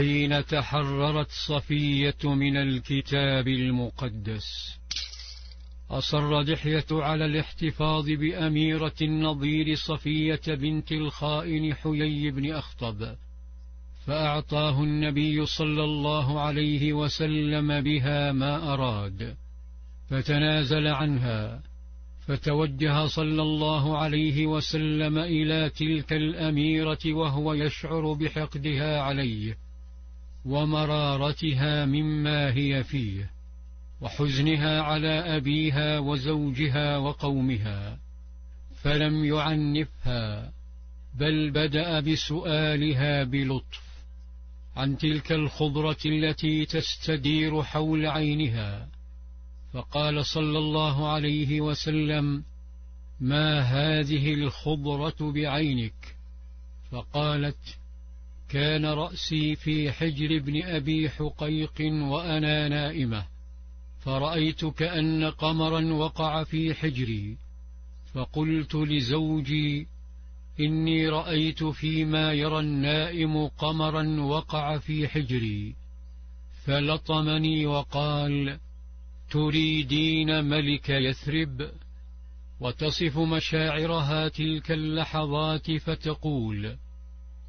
[0.00, 4.78] حين تحررت صفية من الكتاب المقدس.
[5.90, 13.14] أصر دحية على الاحتفاظ بأميرة النظير صفية بنت الخائن حيي بن أخطب
[14.06, 19.36] فأعطاه النبي صلى الله عليه وسلم بها ما أراد
[20.08, 21.62] فتنازل عنها
[22.26, 29.69] فتوجه صلى الله عليه وسلم إلى تلك الأميرة وهو يشعر بحقدها عليه.
[30.44, 33.30] ومرارتها مما هي فيه
[34.00, 37.98] وحزنها على أبيها وزوجها وقومها
[38.82, 40.52] فلم يعنفها
[41.14, 43.90] بل بدأ بسؤالها بلطف
[44.76, 48.88] عن تلك الخضرة التي تستدير حول عينها.
[49.72, 52.44] فقال صلى الله عليه وسلم
[53.20, 56.16] ما هذه الخضرة بعينك؟
[56.90, 57.78] فقالت
[58.50, 63.26] كان رأسي في حجر ابن أبي حقيق وأنا نائمة
[64.00, 67.36] فرأيت كأن قمرا وقع في حجري
[68.14, 69.86] فقلت لزوجي
[70.60, 75.74] إني رأيت فيما يرى النائم قمرا وقع في حجري
[76.64, 78.58] فلطمني وقال
[79.30, 81.70] تريدين ملك يثرب؟
[82.60, 86.76] وتصف مشاعرها تلك اللحظات فتقول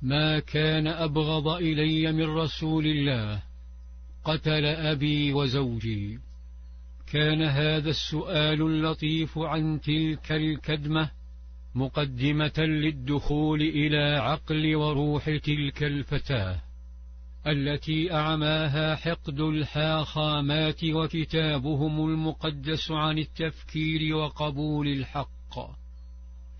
[0.02, 3.44] ما كان أبغض إلي من رسول الله
[4.23, 6.19] قتل أبي وزوجي.
[7.07, 11.11] كان هذا السؤال اللطيف عن تلك الكدمة
[11.75, 16.61] مقدمة للدخول إلى عقل وروح تلك الفتاة
[17.47, 25.31] التي أعماها حقد الحاخامات وكتابهم المقدس عن التفكير وقبول الحق.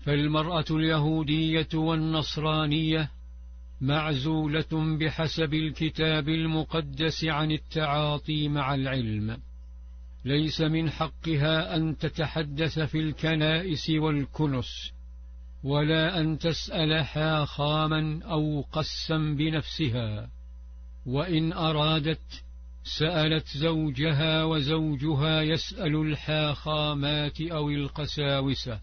[0.04, 3.10] فالمرأة اليهودية والنصرانية
[3.82, 9.38] معزولة بحسب الكتاب المقدس عن التعاطي مع العلم.
[10.24, 14.92] ليس من حقها أن تتحدث في الكنائس والكنس
[15.64, 20.30] ولا أن تسأل حاخاما أو قسا بنفسها.
[21.06, 22.44] وإن أرادت
[22.98, 28.80] سألت زوجها وزوجها يسأل الحاخامات أو القساوسة.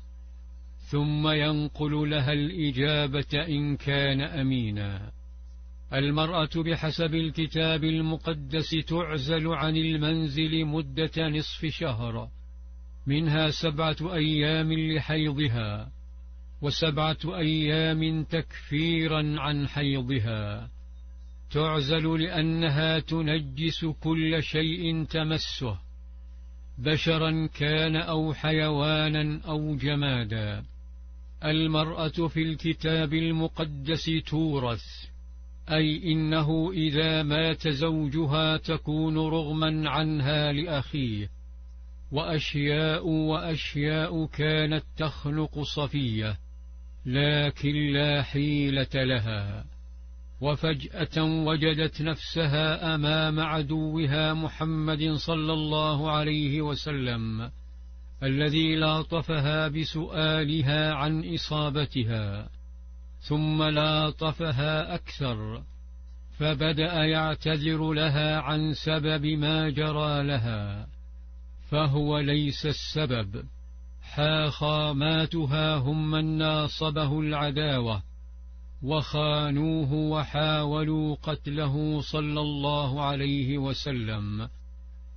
[0.92, 5.12] ثم ينقل لها الإجابة إن كان أمينا.
[5.94, 12.30] المرأة بحسب الكتاب المقدس تعزل عن المنزل مدة نصف شهر
[13.08, 15.92] منها سبعة أيام لحيضها
[16.62, 20.70] وسبعة أيام تكفيرا عن حيضها.
[21.52, 25.80] تعزل لأنها تنجس كل شيء تمسه
[26.78, 30.64] بشرا كان أو حيوانا أو جمادا.
[31.44, 34.84] المرأة في الكتاب المقدس تورث
[35.72, 41.30] أي إنه إذا مات زوجها تكون رغما عنها لأخيه.
[42.12, 46.38] وأشياء وأشياء كانت تخلق صفية
[47.06, 49.66] لكن لا حيلة لها.
[50.42, 57.52] وفجأة وجدت نفسها أمام عدوها محمد صلى الله عليه وسلم.
[58.24, 62.50] الذي لاطفها بسؤالها عن إصابتها
[63.20, 65.64] ثم لاطفها أكثر
[66.38, 70.88] فبدأ يعتذر لها عن سبب ما جرى لها
[71.70, 73.46] فهو ليس السبب.
[74.02, 78.04] حاخاماتها هم من ناصبه العداوة
[78.84, 84.50] وخانوه وحاولوا قتله صلى الله عليه وسلم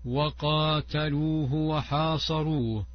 [0.04, 2.86] وقاتلوه وحاصروه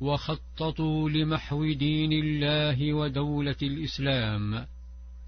[0.00, 4.66] وخططوا لمحو دين الله ودولة الإسلام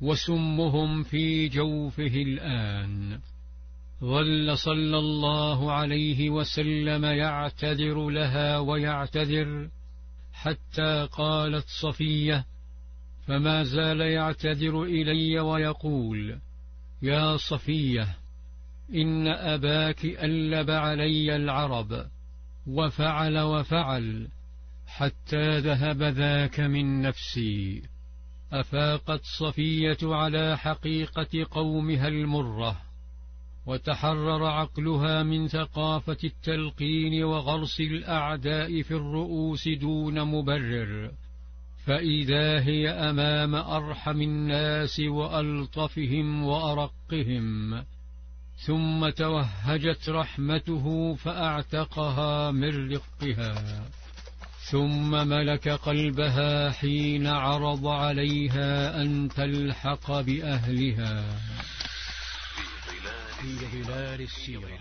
[0.00, 3.20] وسمهم في جوفه الآن.
[4.00, 9.68] ظل صلى الله عليه وسلم يعتذر لها ويعتذر
[10.32, 12.44] حتى قالت صفية
[13.26, 16.38] فما زال يعتذر إلي ويقول
[17.02, 18.16] يا صفية
[18.94, 22.06] إن أباك ألب علي العرب
[22.66, 24.28] وفعل وفعل
[24.86, 27.82] حتى ذهب ذاك من نفسي.
[28.52, 32.76] أفاقت صفية على حقيقة قومها المرة
[33.66, 41.10] وتحرر عقلها من ثقافة التلقين وغرس الأعداء في الرؤوس دون مبرر.
[41.86, 47.84] فإذا هي أمام أرحم الناس وألطفهم وأرقهم
[48.56, 53.84] ثم توهجت رحمته فأعتقها من رقها
[54.70, 61.24] ثم ملك قلبها حين عرض عليها أن تلحق بأهلها.
[63.40, 64.78] في ظلال السيرة.